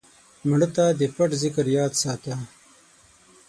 [0.49, 2.33] مړه ته د پټ ذکر یاد وساته